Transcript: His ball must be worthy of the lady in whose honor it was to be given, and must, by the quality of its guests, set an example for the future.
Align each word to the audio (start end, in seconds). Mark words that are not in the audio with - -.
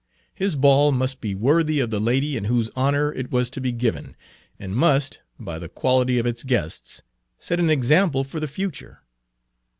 His 0.33 0.55
ball 0.55 0.91
must 0.91 1.21
be 1.21 1.35
worthy 1.35 1.79
of 1.79 1.91
the 1.91 1.99
lady 1.99 2.35
in 2.35 2.45
whose 2.45 2.71
honor 2.75 3.13
it 3.13 3.29
was 3.31 3.51
to 3.51 3.61
be 3.61 3.71
given, 3.71 4.15
and 4.57 4.75
must, 4.75 5.19
by 5.39 5.59
the 5.59 5.69
quality 5.69 6.17
of 6.17 6.25
its 6.25 6.41
guests, 6.41 7.03
set 7.37 7.59
an 7.59 7.69
example 7.69 8.23
for 8.23 8.39
the 8.39 8.47
future. 8.47 9.03